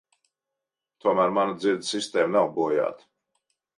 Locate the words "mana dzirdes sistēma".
1.39-2.35